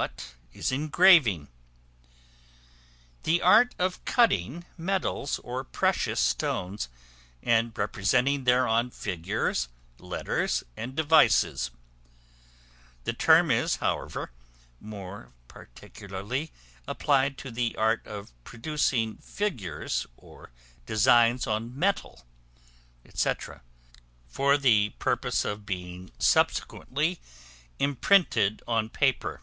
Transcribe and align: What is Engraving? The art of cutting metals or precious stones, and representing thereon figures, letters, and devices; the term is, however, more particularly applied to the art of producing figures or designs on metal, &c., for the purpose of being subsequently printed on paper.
What 0.00 0.36
is 0.54 0.72
Engraving? 0.72 1.48
The 3.24 3.42
art 3.42 3.74
of 3.78 4.02
cutting 4.06 4.64
metals 4.78 5.38
or 5.40 5.64
precious 5.64 6.18
stones, 6.18 6.88
and 7.42 7.76
representing 7.76 8.44
thereon 8.44 8.90
figures, 8.90 9.68
letters, 9.98 10.64
and 10.78 10.96
devices; 10.96 11.70
the 13.04 13.12
term 13.12 13.50
is, 13.50 13.76
however, 13.76 14.30
more 14.80 15.34
particularly 15.46 16.52
applied 16.88 17.36
to 17.38 17.50
the 17.50 17.76
art 17.76 18.06
of 18.06 18.32
producing 18.44 19.18
figures 19.18 20.06
or 20.16 20.52
designs 20.86 21.46
on 21.46 21.78
metal, 21.78 22.24
&c., 23.12 23.30
for 24.26 24.56
the 24.56 24.88
purpose 24.98 25.44
of 25.44 25.66
being 25.66 26.10
subsequently 26.18 27.20
printed 28.00 28.62
on 28.66 28.88
paper. 28.88 29.42